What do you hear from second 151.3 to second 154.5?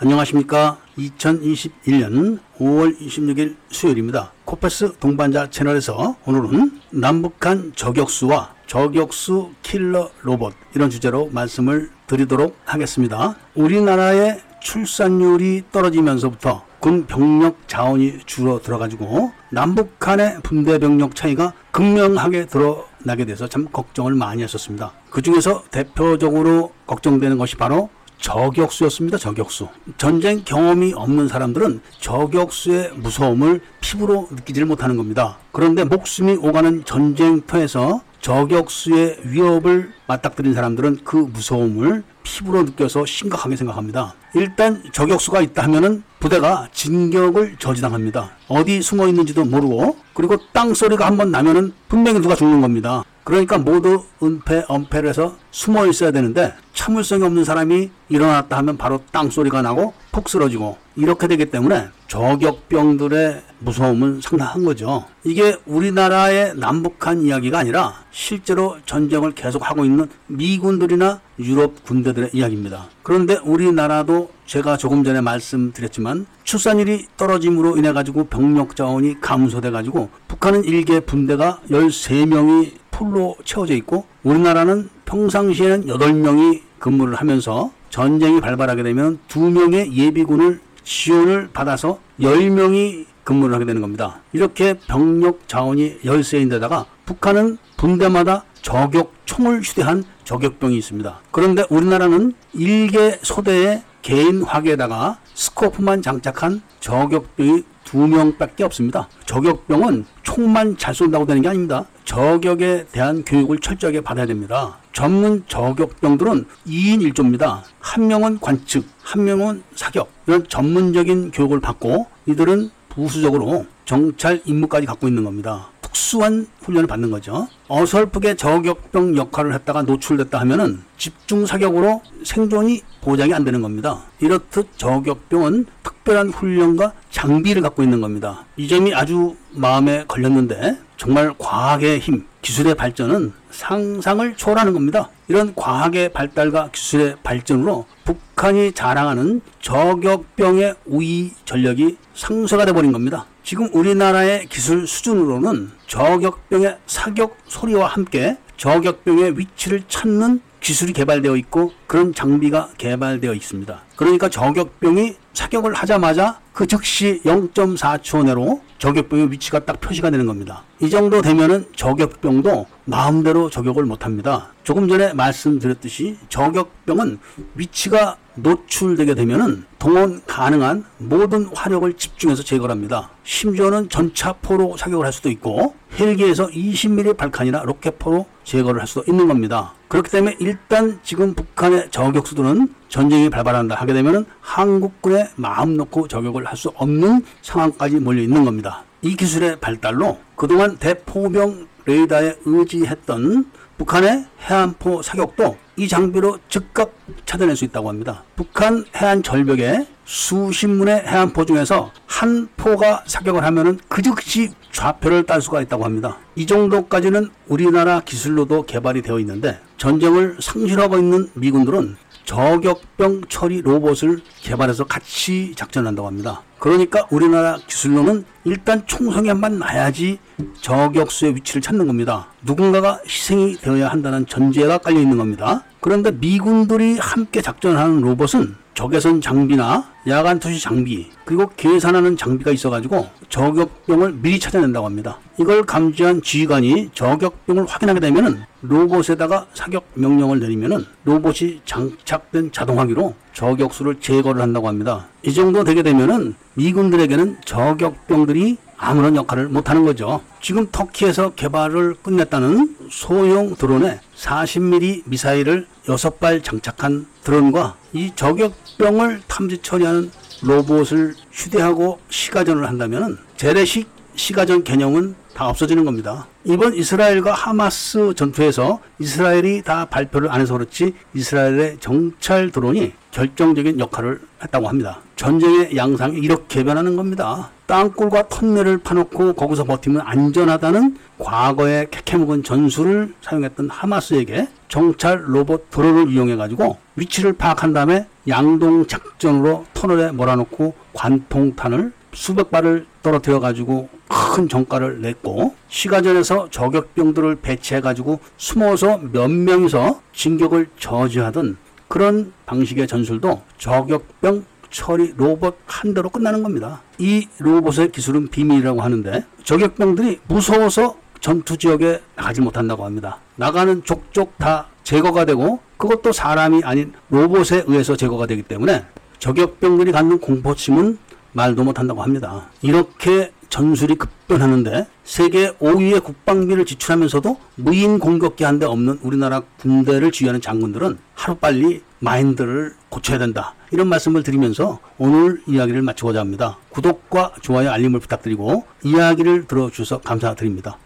전력이 상쇄가 돼버린 겁니다. 지금 우리나라의